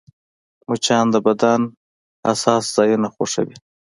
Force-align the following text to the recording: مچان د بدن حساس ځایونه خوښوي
مچان 0.69 1.05
د 1.11 1.15
بدن 1.25 1.61
حساس 2.27 2.63
ځایونه 2.75 3.07
خوښوي 3.15 3.57